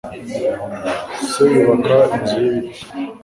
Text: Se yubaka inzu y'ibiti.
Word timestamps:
Se 1.31 1.43
yubaka 1.53 1.97
inzu 2.17 2.35
y'ibiti. 2.43 2.81